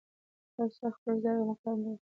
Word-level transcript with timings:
هر 0.55 0.69
څه 0.77 0.85
خپل 0.95 1.15
ځای 1.23 1.35
او 1.39 1.45
خپل 1.45 1.49
مقام 1.49 1.77
لري. 1.85 2.03